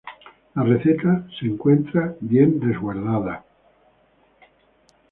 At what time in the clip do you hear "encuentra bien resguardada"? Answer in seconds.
1.45-3.45